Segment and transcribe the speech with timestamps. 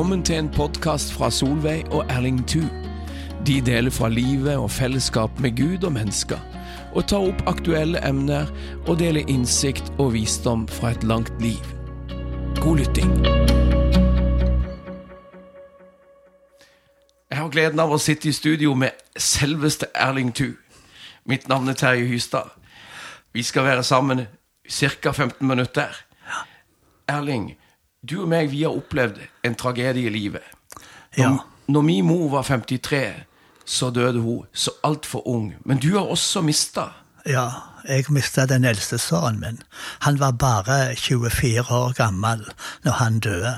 [0.00, 2.62] Velkommen til en podkast fra Solveig og Erling Thu.
[3.46, 6.38] De deler fra livet og fellesskap med Gud og mennesker,
[6.96, 8.48] og tar opp aktuelle emner
[8.86, 11.60] og deler innsikt og visdom fra et langt liv.
[12.62, 13.12] God lytting.
[17.28, 20.54] Jeg har gleden av å sitte i studio med selveste Erling Thu.
[21.28, 22.48] Mitt navn er Terje Hystad.
[23.36, 24.24] Vi skal være sammen
[24.64, 25.12] ca.
[25.12, 25.92] 15 minutter.
[27.08, 27.52] Erling,
[28.02, 30.42] du og meg vi har opplevd en tragedie i livet.
[31.18, 31.36] Når, Ja.
[31.68, 33.14] når min mor var 53,
[33.64, 35.54] så døde hun så altfor ung.
[35.64, 36.88] Men du har også mista.
[37.26, 37.48] Ja,
[37.88, 39.58] jeg mista den eldste sønnen min.
[40.06, 42.44] Han var bare 24 år gammel
[42.84, 43.54] når han døde.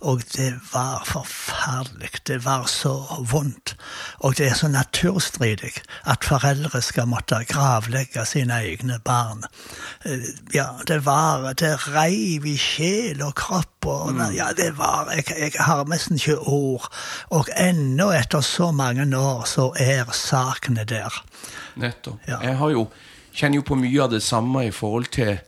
[0.00, 2.10] Og det var forferdelig.
[2.26, 2.94] Det var så
[3.30, 3.76] vondt.
[4.20, 5.72] Og det er så naturstridig
[6.06, 9.44] at foreldre skal måtte gravlegge sine egne barn.
[10.04, 10.18] Eh,
[10.54, 15.52] Ja, det var Det reiv i sjel og kropp og Ja, det var jeg, jeg
[15.58, 16.88] har nesten ikke ord.
[17.30, 21.22] Og ennå etter så mange år så er sakene der.
[21.76, 22.20] Nettopp.
[22.28, 22.38] Ja.
[22.42, 22.86] Jeg har jo,
[23.32, 25.38] kjenner jo på mye av det samme i forhold til,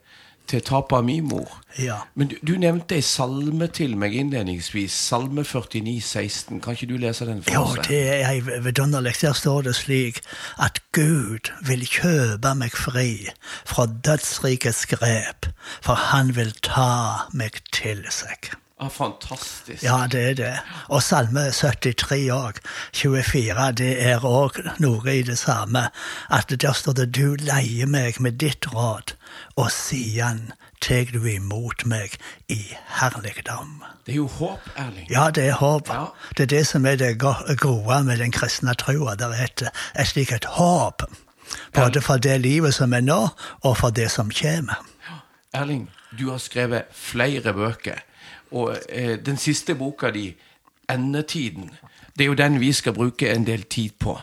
[0.51, 1.61] til tapet av min mor.
[1.81, 2.01] Ja.
[2.15, 4.95] Men du, du nevnte ei salme til meg innledningsvis.
[5.11, 6.61] Salme 49, 16.
[6.65, 7.77] Kan ikke du lese den for oss?
[7.77, 9.17] Ja, det er ei vidunderlig.
[9.21, 10.21] Der står det slik
[10.63, 13.31] at Gud vil kjøpe meg fri
[13.65, 15.51] fra dødsrikets grep,
[15.83, 18.55] for han vil ta meg til seg.
[18.85, 19.83] Ah, fantastisk.
[19.83, 20.53] Ja, det er det.
[20.89, 22.59] Og Salme 73 òg,
[22.93, 25.89] 24, det er òg noe i det samme.
[26.31, 29.15] At der står det 'Du leier meg med ditt råd,
[29.57, 32.17] og siden tar du imot meg
[32.49, 33.83] i herligdom'.
[34.07, 35.07] Det er jo håp, Erling.
[35.11, 35.89] Ja, det er håp.
[35.89, 36.05] Ja.
[36.37, 39.15] Det er det som er det go- gode med den kristne troa.
[39.15, 39.63] Det er et,
[39.99, 41.03] et slikt håp.
[41.75, 43.29] Både for det livet som er nå,
[43.63, 44.77] og for det som kommer.
[45.09, 45.61] Ja.
[45.61, 47.99] Erling, du har skrevet flere bøker.
[48.55, 50.35] Og eh, den siste boka di,
[50.91, 51.75] 'Endetiden',
[52.17, 54.19] det er jo den vi skal bruke en del tid på.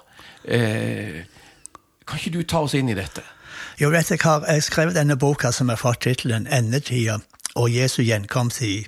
[0.46, 1.24] Eh,
[2.08, 3.22] kan ikke du ta oss inn i dette?
[3.82, 7.20] Jo, vet jeg har jeg skrevet denne boka som har fått tittelen 'Endetida
[7.56, 8.88] og Jesu gjenkomst i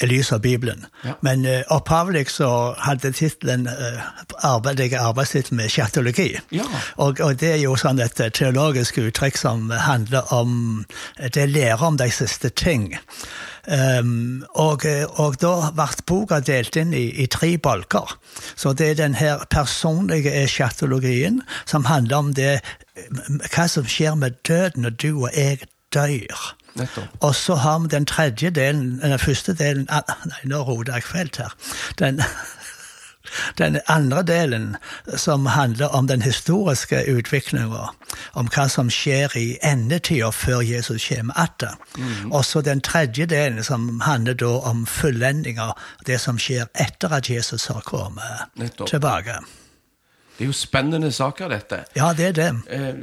[0.00, 0.86] i lys av Bibelen'.
[1.04, 1.14] Ja.
[1.20, 4.00] Men uh, opphavlig så hadde tittelen uh,
[4.44, 6.38] arbeid, jeg arbeidstittel med kjatologi.
[6.50, 6.64] Ja.
[6.96, 10.84] Og, og det er jo sånn et eh, teologisk uttrykk som handler om
[11.34, 12.94] Det lærer om de siste ting.
[13.62, 18.16] Um, og, eh, og da ble boka delt inn i, i tre bolker.
[18.58, 22.56] Så det er den her personlige eschatologien, som handler om det,
[22.96, 23.20] eh,
[23.54, 25.62] hva som skjer med døden når du og jeg
[25.94, 26.42] dør.
[27.20, 31.02] Og så har vi den tredje delen, den første delen ah, Nei, nå roter jeg
[31.04, 31.54] fælt her.
[31.98, 32.22] Den,
[33.60, 34.76] den andre delen
[35.16, 37.88] som handler om den historiske utviklinga,
[38.32, 41.76] om hva som skjer i endetida før Jesus kommer atter.
[42.30, 45.72] Og så den tredje delen som handler da om fullendinga,
[46.06, 48.88] det som skjer etter at Jesus har kommet Nettopp.
[48.88, 49.42] tilbake.
[50.38, 51.84] Det er jo spennende saker, dette.
[51.96, 52.48] Ja, det er det.
[52.72, 52.94] Eh,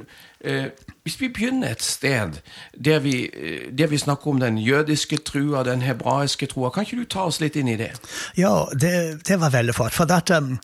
[1.03, 2.37] hvis vi begynner et sted
[2.85, 7.01] der vi, eh, der vi snakker om den jødiske trua, den hebraiske trua, kan ikke
[7.01, 7.91] du ta oss litt inn i det?
[8.37, 9.95] Ja, det, det var veldig flott.
[9.97, 10.59] For at, um,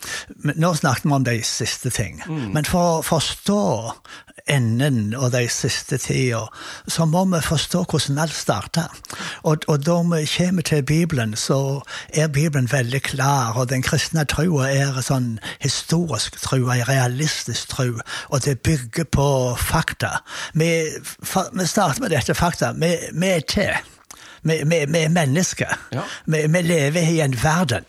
[0.56, 2.22] nå snakket vi om de siste ting.
[2.54, 3.66] Men for å forstå
[4.52, 6.46] enden og de siste tida,
[6.88, 8.90] så må vi forstå hvordan alt starta.
[9.46, 11.82] Og, og da vi kommer til Bibelen, så
[12.14, 17.92] er Bibelen veldig klar, og den kristne troa er sånn historisk tro, en realistisk tro,
[18.30, 19.28] og det bygger på
[19.62, 20.18] fakta.
[20.54, 20.72] Vi,
[21.54, 22.74] vi starter med dette fakta.
[22.74, 23.95] Vi, vi er til.
[24.46, 25.78] Vi, er mennesker.
[25.94, 26.02] Ja.
[26.26, 27.84] Vi, vi lever i en verden.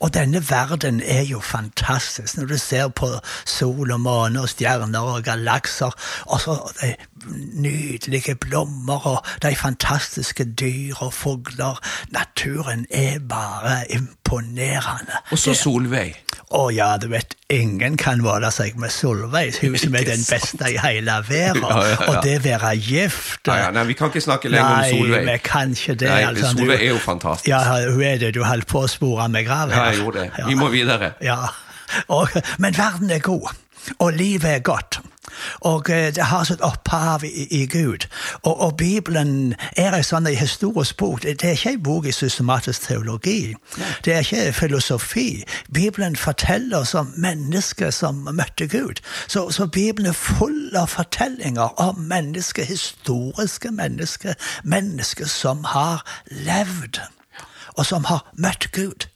[0.00, 2.36] Og denne verden er jo fantastisk.
[2.36, 3.08] Når du ser på
[3.46, 5.94] sol og måne og stjerner og galakser,
[6.26, 6.94] og så de
[7.54, 11.78] nydelige blomster og de fantastiske dyr og fugler.
[12.10, 14.21] Naturen er bare imponerende.
[15.30, 16.16] Og så Solveig.
[16.52, 20.68] Å ja, du vet, ingen kan måle seg med Solveig, hun som er den beste
[20.68, 21.62] i hele verden.
[21.64, 22.08] Ja, ja, ja.
[22.10, 25.24] Og det være gift nei, vi kan ikke snakke lenger om Solveig.
[25.24, 26.10] Nei, vi kan ikke det.
[26.12, 27.48] Nei, altså, Solveig er jo fantastisk.
[27.48, 28.34] Ja, hun er det.
[28.36, 30.46] Du holdt på å spore meg av Ja, jeg gjorde det.
[30.50, 31.14] Vi må videre.
[31.24, 31.40] Ja,
[32.12, 33.48] og, men verden er god,
[33.98, 35.00] og livet er godt.
[35.62, 38.06] Og eh, det har sitt opphav i, i Gud.
[38.42, 41.22] Og, og Bibelen er en sånn historisk bok.
[41.22, 43.54] Det det er ikke en bok i systematisk teologi.
[44.04, 45.44] Det er ikke filosofi.
[45.74, 49.02] Bibelen forteller oss om mennesker som møtte Gud.
[49.26, 57.00] Så, så Bibelen er full av fortellinger om mennesker, historiske mennesker, mennesker som har levd,
[57.76, 59.11] og som har møtt Gud.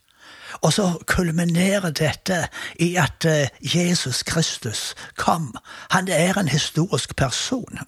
[0.61, 2.47] Og så kulminerer dette
[2.79, 5.55] i at eh, Jesus Kristus kom.
[5.89, 7.79] Han er en historisk person.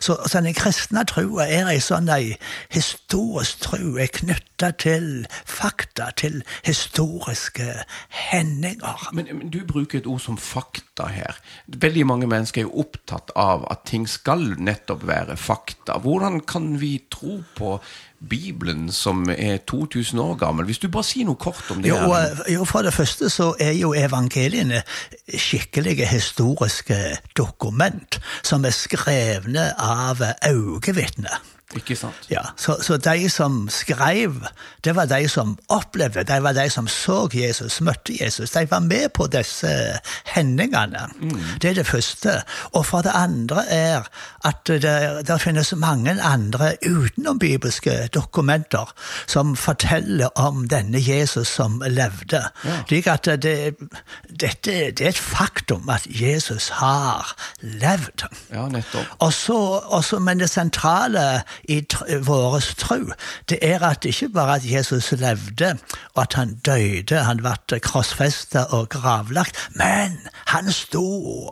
[0.00, 2.36] Så, så den kristne trua er ei sånn ei
[2.72, 7.68] historisk tru, er knytta til fakta, til historiske
[8.30, 9.08] hendinger.
[9.12, 11.40] Men, men du bruker et ord som fakta her.
[11.66, 15.98] Veldig mange mennesker er jo opptatt av at ting skal nettopp være fakta.
[16.02, 17.76] Hvordan kan vi tro på
[18.28, 20.64] Bibelen som er 2000 år gammel?
[20.64, 21.90] Hvis du bare sier noe kort om det.
[21.90, 22.44] Jo, Erlend.
[22.54, 24.82] jo, For det første så er jo evangeliene
[25.26, 26.98] skikkelige historiske
[27.36, 31.40] dokument som er skrevne av øyevitner.
[31.76, 32.26] Ikke sant?
[32.30, 34.34] Ja, så, så de som skrev,
[34.84, 38.50] det var de som opplevde, det var de som så Jesus, møtte Jesus.
[38.50, 39.70] De var med på disse
[40.34, 41.08] hendingene.
[41.62, 42.42] Det er det første.
[42.72, 44.08] Og for det andre er
[44.44, 48.92] at det, det finnes mange andre utenom-bibelske dokumenter
[49.26, 52.42] som forteller om denne Jesus som levde.
[52.88, 53.74] Slik at det,
[54.28, 58.26] dette det er et faktum at Jesus har levd.
[58.52, 59.06] Ja, nettopp.
[59.18, 61.82] Og så, og men det sentrale i
[62.26, 62.98] vår tro,
[63.48, 65.76] det er at ikke bare at Jesus levde,
[66.14, 71.06] og at han døde, han ble krossfesta og gravlagt, men han sto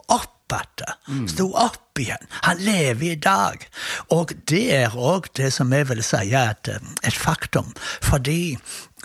[0.08, 1.28] opp igjen.
[1.30, 2.24] Sto opp igjen.
[2.42, 3.66] Han lever i dag.
[4.10, 6.72] Og det er òg det som jeg vil si er et,
[7.06, 7.70] et faktum,
[8.02, 8.58] fordi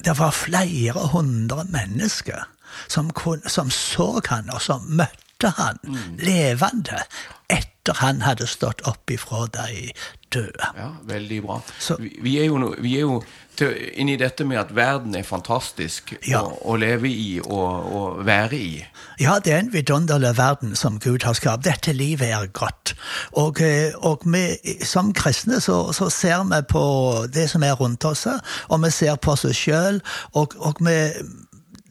[0.03, 2.47] det var flere hundre mennesker
[2.87, 5.79] som, kun, som så han, og som møtte han
[6.19, 7.03] levende
[7.51, 9.91] etter han hadde stått opp ifra de
[10.35, 10.69] døde.
[10.77, 11.59] Ja, veldig bra.
[11.79, 13.23] Så- vi, vi er jo, vi er jo
[13.55, 16.41] til, inni dette med at verden er fantastisk Ja.
[16.43, 18.85] å, å leve i og, å være i.
[19.23, 21.63] Ja, det er en vidunderlig verden som Gud har skapt.
[21.63, 22.95] Dette livet er godt.
[23.39, 24.43] Og, eh, og vi,
[24.83, 26.83] som kristne så, så ser vi på
[27.31, 28.25] det som er rundt oss,
[28.67, 30.01] og vi ser på oss sjøl,
[30.33, 30.99] og, og vi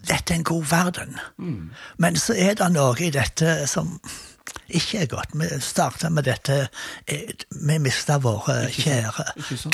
[0.05, 1.14] Dette er en god verden.
[1.96, 3.94] Men så er det noe i dette som
[4.69, 5.34] ikke er godt.
[5.34, 6.69] Vi starta med dette
[7.06, 9.25] eh, Vi mista våre kjære.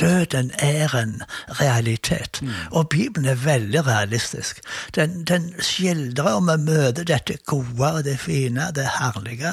[0.00, 1.22] Døden er en
[1.60, 2.42] realitet.
[2.70, 4.60] Og Bibelen er veldig realistisk.
[4.94, 9.52] Den, den skildrer og vi møter dette gode og det fine, det herlige.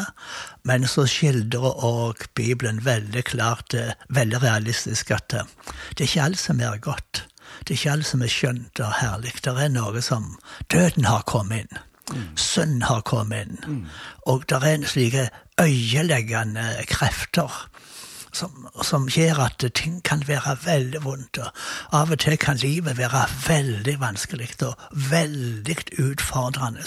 [0.63, 5.49] Men så skildrer òg Bibelen veldig klart, eh, veldig realistisk, at eh,
[5.97, 7.23] det er ikke alt som er godt.
[7.59, 9.33] Det er ikke alt som er skjønt og herlig.
[9.43, 10.35] Det er noe som
[10.71, 11.79] Døden har kommet inn.
[12.35, 13.87] Synd har kommet inn.
[14.25, 17.67] Og det er en slike øyeleggende krefter
[18.37, 21.37] som, som gjør at ting kan være veldig vondt.
[21.37, 24.75] Og av og til kan livet være veldig vanskelig og
[25.11, 26.85] veldig utfordrende.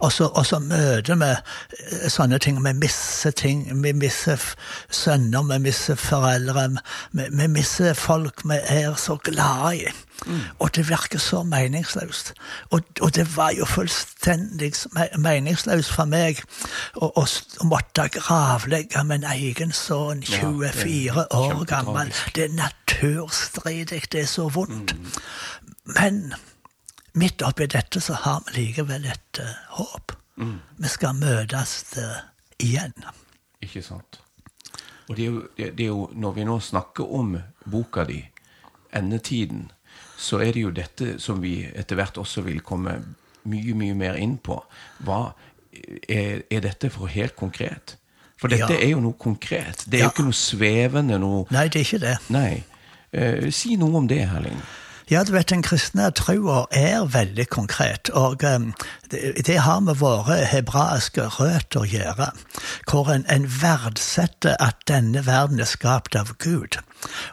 [0.00, 2.60] Og, så, og så møter vi eh, sånne ting.
[2.64, 3.66] Vi mister ting.
[3.82, 4.42] Vi mister
[4.90, 6.68] sønner, vi mister foreldre.
[7.12, 9.86] Vi, vi mister folk vi er så glad i.
[10.58, 12.32] Og det virker så meningsløst.
[12.70, 14.72] Og, og det var jo fullstendig
[15.18, 16.42] meningsløst for meg
[16.96, 17.24] å, å
[17.62, 22.12] å måtte gravlegge min egen sønn, 24 det er år gammel.
[22.34, 24.94] Det er naturstridig, det er så vondt.
[25.96, 26.34] Men
[27.18, 30.14] midt oppi dette så har vi likevel et uh, håp.
[30.78, 32.18] Vi skal møtes uh,
[32.62, 32.94] igjen.
[33.62, 34.20] Ikke sant?
[35.08, 37.38] Og det er, jo, det er jo, når vi nå snakker om
[37.70, 38.20] boka di,
[38.92, 39.66] Endetiden,
[40.18, 42.96] så er det jo dette som vi etter hvert også vil komme
[43.48, 44.56] mye, mye mer inn på.
[45.06, 45.20] Hva
[46.10, 47.94] er, er dette for helt konkret?
[48.38, 48.80] For dette Ja.
[48.82, 49.84] er jo noe konkret.
[49.86, 50.08] Det er Ja.
[50.10, 52.16] jo ikke noe svevende, noe Nei, det er ikke det.
[52.30, 52.64] Nei.
[53.12, 54.60] Eh, si noe om det, Herling.
[55.10, 58.74] Ja, du vet, den kristne troa er veldig konkret, og um,
[59.10, 62.26] det, det har med våre hebraiske røtter å gjøre,
[62.90, 66.76] hvor en, en verdsetter at denne verden er skapt av Gud.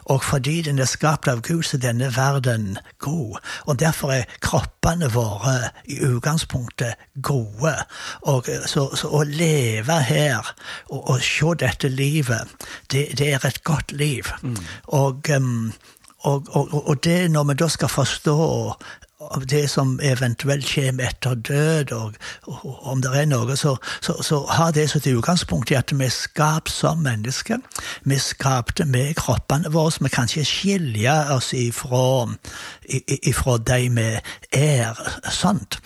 [0.08, 3.42] Og fordi den er skapt av Gud, så er denne verden god.
[3.66, 7.74] Og derfor er kroppene våre i utgangspunktet gode.
[8.24, 10.54] Og så, så å leve her
[10.88, 12.56] og, og se dette livet,
[12.88, 14.32] det, det er et godt liv.
[14.96, 15.74] Og um,
[16.20, 18.38] og, og, og det når vi da skal forstå
[19.48, 24.42] det som eventuelt kommer etter død, og, og om det er noe, så, så, så
[24.50, 27.62] har det et utgangspunkt i at vi er skapt som mennesker.
[28.04, 29.92] Vi er skapte med kroppene våre.
[30.00, 32.28] Vi kan ikke skilje oss ifra,
[33.22, 34.08] ifra de vi
[34.52, 35.00] er.
[35.32, 35.80] sånt.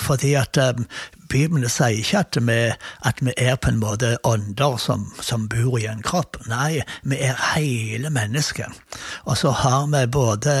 [0.00, 0.86] Fordi at um,
[1.30, 2.58] Bibelen sier ikke at vi,
[3.06, 6.40] at vi er på en måte ånder som, som bor i en kropp.
[6.50, 8.80] Nei, vi er hele mennesket.
[9.24, 10.56] Og så har vi både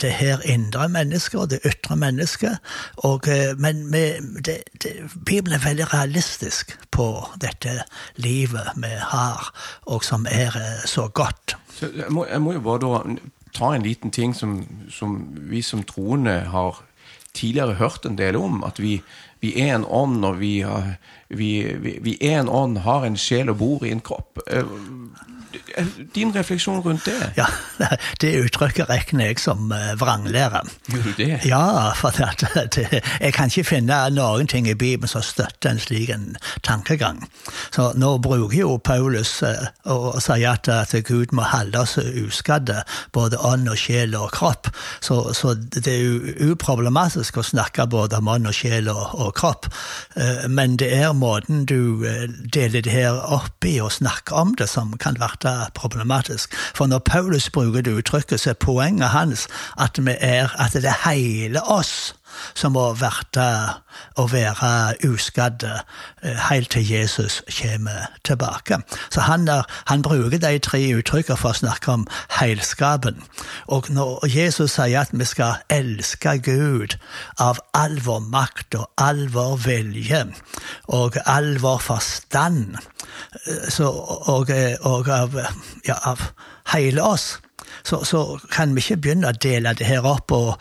[0.00, 2.58] det her indre mennesket og det ytre mennesket.
[3.04, 4.04] Og, eh, men vi,
[4.40, 4.94] det, det,
[5.26, 7.82] Bibelen er veldig realistisk på dette
[8.16, 9.52] livet vi har,
[9.86, 11.56] og som er eh, så godt.
[11.76, 13.18] Så jeg, må, jeg må jo bare da
[13.56, 15.18] ta en liten ting som, som
[15.50, 16.80] vi som troende har
[17.36, 18.62] tidligere hørt en del om.
[18.66, 18.98] At vi,
[19.46, 20.96] vi er en ånd, og vi, har,
[21.28, 21.50] vi,
[21.82, 24.42] vi, vi er en ånd, har en sjel og bor i en kropp.
[24.50, 27.32] Eh, din refleksjon rundt det?
[27.36, 27.46] Ja,
[28.20, 30.62] Det uttrykket regner jeg som eh, vranglære.
[30.88, 31.40] Gjør du det?
[31.44, 35.80] Ja, for det, det, jeg kan ikke finne noen ting i Bibelen som støtter en
[35.80, 36.12] slik
[36.62, 37.24] tankegang.
[37.74, 42.82] Så nå bruker jo Paulus eh, å si at, at Gud må holde oss uskadde,
[43.12, 44.70] både ånd og sjel og kropp.
[45.00, 49.34] Så, så det er jo uproblematisk å snakke både om ånd og sjel og, og
[49.36, 49.68] kropp.
[50.16, 52.04] Eh, men det er måten du
[52.54, 56.54] deler det her opp i og snakker om det, som kan være problematisk.
[56.74, 59.46] For når Paulus bruker det uttrykket, så er poenget hans
[59.78, 62.14] at, er, at det er hele oss
[62.54, 63.44] som må verte
[64.20, 65.72] å være uskadde
[66.22, 68.80] eh, helt til Jesus kommer tilbake.
[69.10, 72.06] Så han, er, han bruker de tre uttrykkene for å snakke om
[72.38, 73.22] heilskapen.
[73.72, 76.98] Og når Jesus sier at vi skal elske Gud
[77.42, 80.26] av all vår makt og all vår vilje
[80.92, 82.76] og all vår forstand,
[83.46, 84.52] eh, så, og,
[84.84, 85.40] og av,
[85.86, 86.30] ja, av
[86.74, 87.36] hele oss
[87.86, 90.54] så, så, kan vi ikke begynne å dele det her opp og,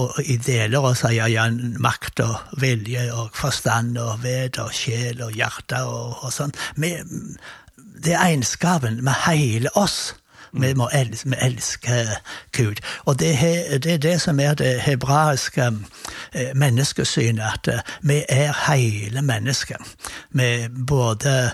[0.00, 1.46] og, i deler og si ja,
[1.78, 6.54] makt og vilje og forstand og ved og sjel og hjerte og, og sånn.
[6.80, 10.14] Det er egenskapen med hele oss.
[10.52, 12.08] Vi må elske, vi elsker
[12.56, 12.80] Gud.
[13.06, 13.36] Og det,
[13.84, 15.68] det, er det som er det hebraiske
[16.34, 19.78] eh, menneskesynet, at eh, vi er hele mennesket.
[20.30, 21.52] Med både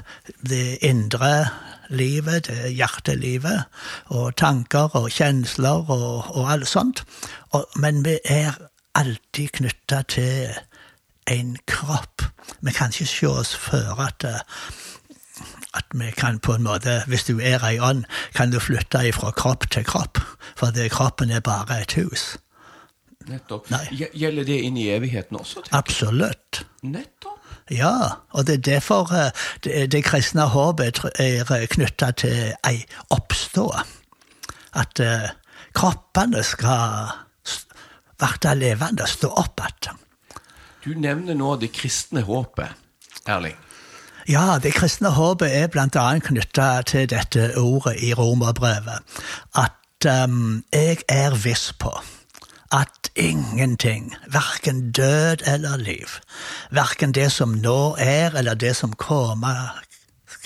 [0.48, 1.48] det indre
[1.88, 3.66] livet, det hjertelivet,
[4.06, 7.04] og tanker og kjensler og, og alt sånt.
[7.50, 8.56] Og, men vi er
[8.96, 10.56] alltid knytta til
[11.30, 12.22] en kropp.
[12.60, 14.24] Vi kan ikke se oss før at,
[15.74, 19.30] at vi kan på en måte, hvis du er ei ånd, kan du flytte fra
[19.30, 20.22] kropp til kropp.
[20.56, 22.36] For det, kroppen er bare et hus.
[23.26, 23.70] Nettopp.
[23.70, 24.06] Nei.
[24.14, 25.64] Gjelder det inn i evigheten også?
[25.74, 26.62] Absolutt.
[26.86, 27.35] Nettopp.
[27.70, 29.30] Ja, og det er derfor eh,
[29.64, 33.66] det, det kristne håpet er knytta til ei oppstå.
[34.76, 35.30] At uh,
[35.74, 37.14] kroppene skal
[38.20, 40.02] bli levende, stå opp igjen.
[40.84, 42.76] Du nevner nå det kristne håpet,
[43.26, 43.56] Erling.
[44.28, 49.02] Ja, det kristne håpet er annet knytta til dette ordet i romerbrevet.
[49.54, 51.94] At um, jeg er viss på
[52.72, 56.18] at ingenting, verken død eller liv,
[56.70, 59.82] verken det som nå er eller det som kommer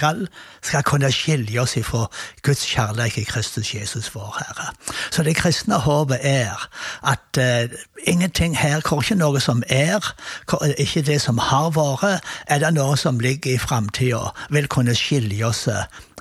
[0.00, 0.28] skal,
[0.62, 2.06] skal kunne skilje oss ifra
[2.42, 4.72] Guds kjærlighet i Kristus Jesus, vår Herre.
[5.10, 6.68] Så det kristne håpet er
[7.02, 10.12] at uh, ingenting her, hvor ikke noe som er,
[10.78, 15.66] ikke det som har vært, eller noe som ligger i framtida, vil kunne skilje oss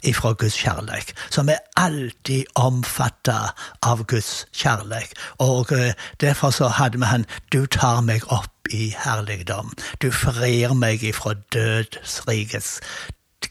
[0.03, 5.13] ifra Guds kjærlighet, som er alltid omfatta av Guds kjærlighet.
[5.39, 5.91] Og uh,
[6.21, 9.73] derfor så hadde vi han 'Du tar meg opp i herligdom'.
[10.01, 12.79] Du frir meg ifra dødsrikets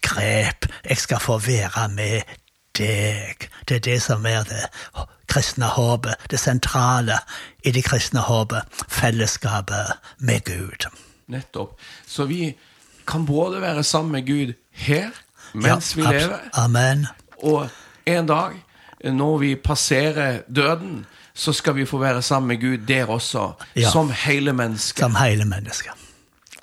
[0.00, 0.66] grep.
[0.88, 2.22] Jeg skal få være med
[2.78, 3.48] deg.
[3.68, 4.64] Det er det som er det
[5.28, 7.18] kristne håpet, det sentrale
[7.64, 8.62] i det kristne håpet.
[8.88, 10.88] Fellesskapet med Gud.
[11.26, 11.80] Nettopp.
[12.06, 12.56] Så vi
[13.06, 15.10] kan både være sammen med Gud her
[15.54, 17.06] mens ja, vi lever, Amen.
[17.42, 17.68] og
[18.06, 18.58] en dag,
[19.04, 23.90] når vi passerer døden, så skal vi få være sammen med Gud der også, ja.
[23.90, 25.06] som hele mennesker.
[25.06, 25.94] Som hele mennesker.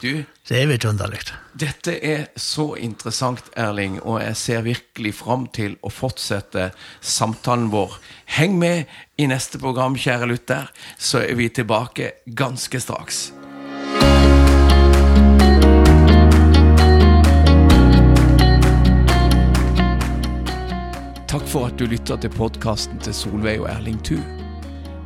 [0.01, 1.22] Du, det er vidunderlig.
[1.56, 6.68] Dette er så interessant, Erling, og jeg ser virkelig fram til å fortsette
[7.00, 7.96] samtalen vår.
[8.36, 10.68] Heng med i neste program, kjære lytter,
[11.00, 13.30] så er vi tilbake ganske straks.
[21.27, 24.20] Takk for at du lytter til podkasten til Solveig og Erling Thu.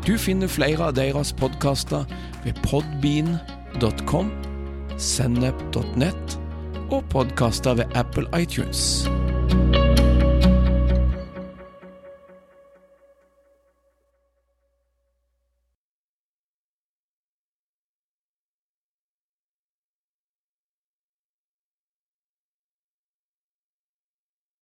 [0.08, 2.04] Du finner flere av deres podkaster
[2.44, 4.32] ved podbean.com
[5.00, 6.38] sennep.nett
[6.90, 9.08] og podkaster ved Apple iTunes.